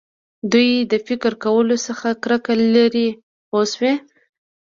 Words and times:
دوی 0.51 0.71
د 0.91 0.93
فکر 1.07 1.31
کولو 1.43 1.75
څخه 1.87 2.07
کرکه 2.23 2.53
لري 2.75 3.07
پوه 3.49 3.63
شوې!. 3.71 3.93